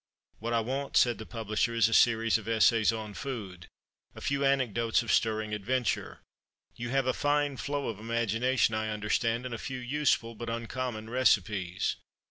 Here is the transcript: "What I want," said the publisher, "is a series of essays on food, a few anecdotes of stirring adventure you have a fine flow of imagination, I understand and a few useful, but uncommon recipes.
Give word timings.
"What 0.39 0.53
I 0.53 0.61
want," 0.61 0.97
said 0.97 1.19
the 1.19 1.27
publisher, 1.27 1.75
"is 1.75 1.87
a 1.87 1.93
series 1.93 2.39
of 2.39 2.47
essays 2.47 2.91
on 2.91 3.13
food, 3.13 3.67
a 4.15 4.19
few 4.21 4.43
anecdotes 4.43 5.03
of 5.03 5.11
stirring 5.11 5.53
adventure 5.53 6.21
you 6.75 6.89
have 6.89 7.05
a 7.05 7.13
fine 7.13 7.55
flow 7.55 7.87
of 7.87 7.99
imagination, 7.99 8.73
I 8.73 8.89
understand 8.89 9.45
and 9.45 9.53
a 9.53 9.59
few 9.59 9.77
useful, 9.77 10.33
but 10.33 10.49
uncommon 10.49 11.07
recipes. 11.11 11.97